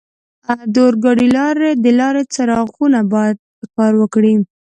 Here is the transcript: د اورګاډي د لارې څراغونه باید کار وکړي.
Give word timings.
د 0.73 0.75
اورګاډي 0.85 1.71
د 1.83 1.85
لارې 1.99 2.23
څراغونه 2.33 2.99
باید 3.13 3.37
کار 3.75 3.93
وکړي. 4.01 4.33